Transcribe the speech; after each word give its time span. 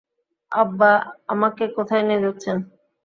আব্বা, 0.51 0.91
আমাকে 1.27 1.63
কোথায় 1.77 2.03
নিয়ে 2.07 2.23
যাচ্ছেন? 2.25 2.57